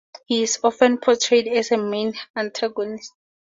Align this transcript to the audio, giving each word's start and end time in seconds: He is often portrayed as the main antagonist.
He 0.25 0.41
is 0.41 0.57
often 0.63 0.97
portrayed 0.97 1.47
as 1.47 1.69
the 1.69 1.77
main 1.77 2.15
antagonist. 2.35 3.13